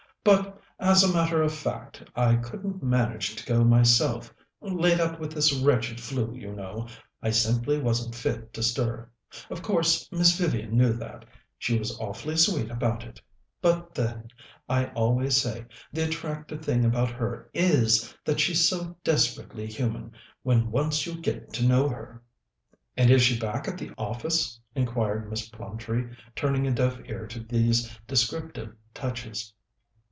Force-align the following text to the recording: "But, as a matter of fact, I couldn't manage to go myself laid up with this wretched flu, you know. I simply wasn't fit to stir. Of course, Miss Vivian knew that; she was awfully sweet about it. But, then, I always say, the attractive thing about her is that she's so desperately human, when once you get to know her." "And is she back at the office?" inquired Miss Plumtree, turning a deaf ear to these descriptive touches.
"But, 0.23 0.61
as 0.79 1.03
a 1.03 1.11
matter 1.11 1.41
of 1.41 1.51
fact, 1.51 2.03
I 2.15 2.35
couldn't 2.35 2.83
manage 2.83 3.35
to 3.37 3.43
go 3.43 3.63
myself 3.63 4.31
laid 4.61 4.99
up 4.99 5.19
with 5.19 5.31
this 5.31 5.51
wretched 5.51 5.99
flu, 5.99 6.31
you 6.35 6.53
know. 6.53 6.87
I 7.23 7.31
simply 7.31 7.79
wasn't 7.79 8.13
fit 8.13 8.53
to 8.53 8.61
stir. 8.61 9.09
Of 9.49 9.63
course, 9.63 10.07
Miss 10.11 10.37
Vivian 10.37 10.77
knew 10.77 10.93
that; 10.93 11.25
she 11.57 11.79
was 11.79 11.97
awfully 11.99 12.35
sweet 12.37 12.69
about 12.69 13.03
it. 13.03 13.19
But, 13.63 13.95
then, 13.95 14.27
I 14.69 14.91
always 14.93 15.41
say, 15.41 15.65
the 15.91 16.03
attractive 16.03 16.63
thing 16.63 16.85
about 16.85 17.09
her 17.09 17.49
is 17.51 18.15
that 18.23 18.39
she's 18.39 18.69
so 18.69 18.95
desperately 19.03 19.65
human, 19.65 20.11
when 20.43 20.69
once 20.69 21.07
you 21.07 21.19
get 21.19 21.51
to 21.53 21.65
know 21.65 21.89
her." 21.89 22.21
"And 22.95 23.09
is 23.09 23.23
she 23.23 23.39
back 23.39 23.67
at 23.67 23.79
the 23.79 23.89
office?" 23.97 24.59
inquired 24.75 25.31
Miss 25.31 25.49
Plumtree, 25.49 26.11
turning 26.35 26.67
a 26.67 26.71
deaf 26.71 26.99
ear 27.05 27.25
to 27.25 27.39
these 27.39 27.89
descriptive 28.05 28.75
touches. 28.93 29.51